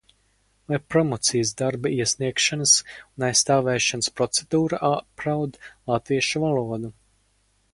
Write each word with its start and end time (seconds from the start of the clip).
Vai 0.71 0.77
promocijas 0.93 1.51
darba 1.61 1.91
iesniegšanas 1.97 2.73
un 3.01 3.27
aizstāvēšanas 3.27 4.09
procedūra 4.21 4.81
apdraud 4.93 5.61
latviešu 5.93 6.43
valodu? 6.47 6.95